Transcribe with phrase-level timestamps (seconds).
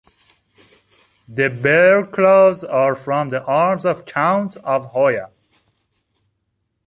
[1.27, 5.29] The bear claws are from the arms of Count of Hoya.